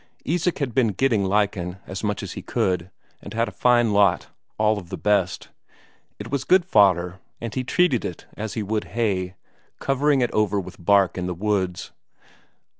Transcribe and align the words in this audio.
Isak 0.25 0.57
had 0.57 0.73
been 0.73 0.93
getting 0.93 1.25
lichen, 1.25 1.77
as 1.85 2.03
much 2.03 2.23
as 2.23 2.31
he 2.31 2.41
could, 2.41 2.89
and 3.21 3.35
had 3.35 3.47
a 3.47 3.51
fine 3.51 3.93
lot, 3.93 4.29
all 4.57 4.79
of 4.79 4.89
the 4.89 4.97
best. 4.97 5.49
It 6.17 6.31
was 6.31 6.43
good 6.43 6.65
fodder, 6.65 7.19
and 7.39 7.53
he 7.53 7.63
treated 7.63 8.03
it 8.03 8.25
as 8.35 8.55
he 8.55 8.63
would 8.63 8.85
hay, 8.97 9.35
covering 9.79 10.21
it 10.21 10.31
over 10.31 10.59
with 10.59 10.83
bark 10.83 11.19
in 11.19 11.27
the 11.27 11.35
woods. 11.35 11.91